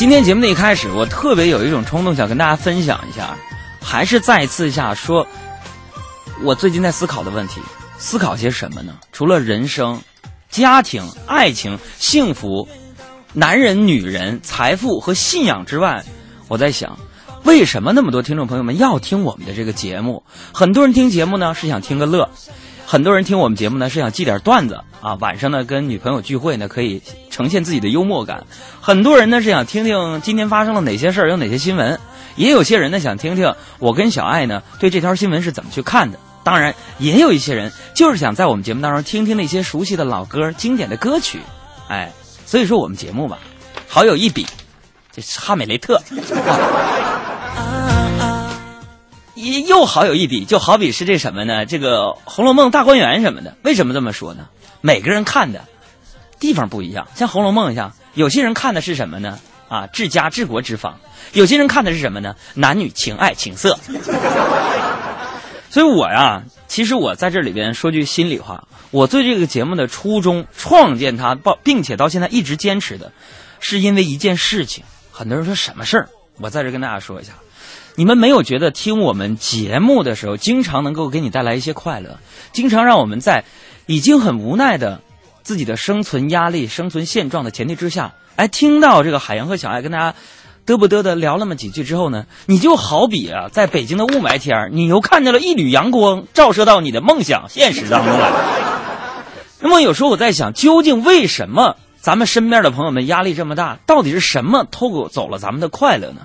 [0.00, 3.36] 今天节目的一开始，我特别有一种冲动，想跟大家分享一下，
[3.82, 5.26] 还是再次一下说，
[6.42, 7.60] 我最近在思考的问题，
[7.98, 8.94] 思考些什么呢？
[9.12, 10.00] 除了人生、
[10.48, 12.66] 家庭、爱情、幸福、
[13.34, 16.02] 男人、女人、财富和信仰之外，
[16.48, 16.98] 我在想，
[17.44, 20.24] 为什么那么多听众朋友们要听我们的这个节目？
[20.54, 22.30] 很多人听节目呢是想听个乐。
[22.90, 27.00] 很多人听我们节目呢是想记点段子啊，晚上呢跟女朋友聚会呢可以
[27.30, 28.44] 呈现自己的幽默感。
[28.80, 32.00] 很多人呢是想听听今天发生了哪些事儿，有哪些新闻。
[32.34, 36.18] 也有些人呢想听听我跟小爱呢对这条新闻是怎么去看的。
[36.42, 41.38] 当然，也有一些人就是想在我们节目当中听听那些熟悉的老歌、经典的歌曲。
[41.86, 42.10] 哎，
[42.44, 43.38] 所以说我们节目吧，
[43.86, 44.44] 好有一比，
[45.12, 46.02] 这是哈美雷特。
[49.66, 51.66] 又好有一比，就好比是这什么呢？
[51.66, 54.48] 这个《红楼梦》大观园什么的，为什么这么说呢？
[54.80, 55.64] 每个人看的
[56.38, 57.06] 地方不一样。
[57.14, 59.38] 像《红楼梦》一样，有些人看的是什么呢？
[59.68, 60.94] 啊，治家治国之方；
[61.32, 62.34] 有些人看的是什么呢？
[62.54, 63.78] 男女情爱情色。
[65.70, 73.12] 所以我呀，其实我在这里边说句心里话，我对这个节目的初衷、创建它，并且到现在一直坚持的，
[73.60, 74.82] 是因为一件事情。
[75.12, 76.08] 很多人说什么事儿？
[76.38, 77.34] 我在这跟大家说一下。
[77.96, 82.18] 你们没有觉得听我们节目的时候，经常能够给你带来一些快乐，
[82.52, 83.44] 经常让我们在
[83.86, 85.00] 已经很无奈的
[85.42, 90.14] 自己的生存压力、生存现状的前提之下，哎，听到这个海洋和小爱跟大家
[90.66, 98.30] 嘚不嘚的聊那么几句之后呢，你就好比啊，在北京的雾霾天你又看见了一缕阳光照射到你的梦想现实当中来。
[99.60, 103.78] 那么有时候我在想，究竟为什么咱们身边的朋友们压力这么大？
[103.86, 106.22] 到底是什么偷走了咱们的快乐呢？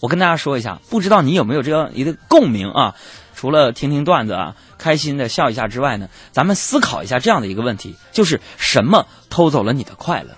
[0.00, 2.94] 我跟大家说一下，不知道你有没有这样一个共鸣啊？
[3.36, 10.30] 除了听听段子啊，开心的笑一下之外呢，咱们思考一下这样的一个问题：就是什么偷走了你的快乐？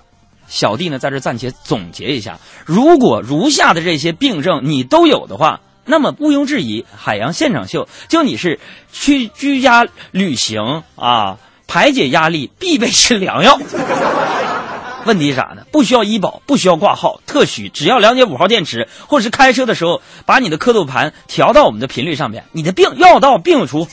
[0.46, 8.60] 小弟呢，在这暂且总结一下：如果如下的这些病症你都有的话，那么毋庸置疑，海洋现场秀就你是
[8.92, 13.58] 去居家旅行啊，排解压力必备是良药。
[15.04, 15.62] 问题是啥呢？
[15.72, 23.88] 不需要医保，不需要挂号，特许，只要了解五号电池，或者是开车的时候把你的刻度盘调到我们的频率上面，你的病药到病除。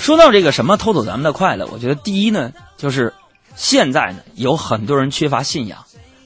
[0.00, 3.12] 说到这个什么偷走咱们的快乐，我觉得第一呢，就是
[3.54, 5.80] 现在呢有很多人缺乏信仰；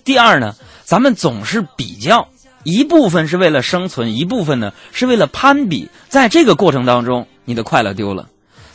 [0.04, 2.28] 第二呢，咱们总是比较，
[2.62, 8.26] 一部分是为了生存，一部分呢是为了攀比，在这个过程当中，你的快乐丢了；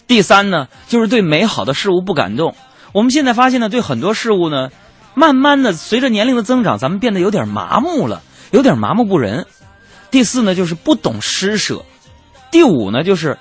[0.07, 2.55] 第三呢，就是对美好的事物不感动。
[2.95, 4.69] 我们现在发现呢，对很多事物呢，
[5.15, 9.45] 慢慢的随着年龄的增长，咱们变得有点麻木了，有点麻木不仁。
[10.11, 11.83] 第四呢，就是不懂施舍；
[12.51, 13.37] 第五呢，就是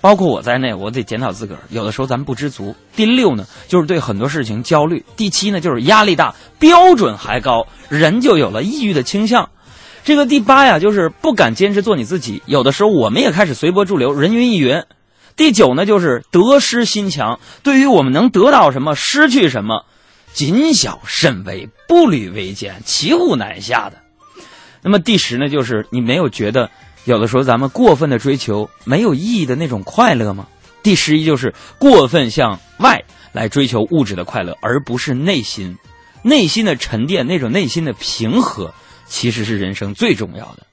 [0.00, 2.72] 包括我在内，我得检讨自个儿，有的时候咱们不知足。
[2.94, 9.50] 第六呢，就是对很多事情焦虑；第七呢，就是压力大，标准还高，人就有了抑郁的倾向。
[10.04, 14.80] 这个第八呀，就是不敢坚持做你自己，有的时候我们也开始随波逐流，人云亦云。
[15.36, 19.84] 第九呢，就是得失心强，对于我们能得到什么、失去什么，
[20.32, 23.98] 谨小慎微、步履维艰、骑虎难下的。
[24.82, 26.70] 那么第十呢，就是你没有觉得
[27.04, 30.46] 有的时候咱们过分的追求没有意义的那种快乐吗？
[30.82, 35.78] 第十一就是过分向外来追求物质的快乐，而不是内心、
[36.22, 38.74] 内心的沉淀，那种内心的平和，
[39.06, 40.66] 其实是人生最重要的。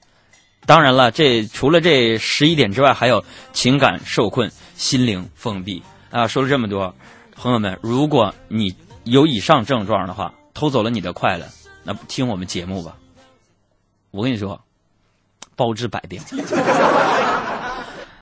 [0.66, 6.28] 当然了，这除了这十一点之外，还有情感受困、心灵封闭啊。
[6.28, 6.94] 说了这么多，
[7.34, 11.46] 朋友们，如果你有以上症状的话，偷走了你的快乐，
[11.82, 12.96] 那听我们节目吧。
[14.12, 14.62] 我跟你说，
[15.56, 16.20] 包治百病。